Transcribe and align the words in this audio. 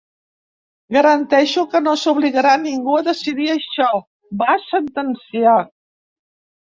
Garanteixo 0.95 1.65
que 1.73 1.81
no 1.87 1.93
s’obligarà 2.03 2.55
ningú 2.63 2.95
a 3.01 3.05
decidir 3.09 3.51
això, 3.57 3.91
va 4.43 4.57
sentenciar. 4.71 5.59